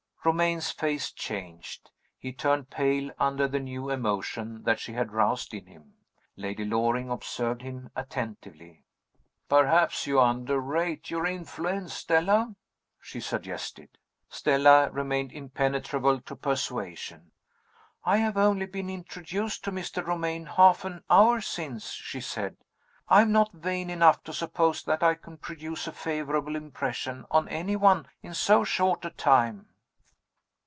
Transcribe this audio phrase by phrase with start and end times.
[0.23, 1.89] Romayne's face changed:
[2.19, 5.95] he turned pale under the new emotion that she had roused in him.
[6.35, 8.83] Lady Loring observed him attentively.
[9.49, 12.55] "Perhaps you underrate your influence, Stella?"
[12.99, 13.97] she suggested.
[14.29, 17.31] Stella remained impenetrable to persuasion.
[18.05, 20.05] "I have only been introduced to Mr.
[20.05, 22.57] Romayne half an hour since," she said.
[23.09, 27.49] "I am not vain enough to suppose that I can produce a favorable impression on
[27.49, 29.67] any one in so short a time."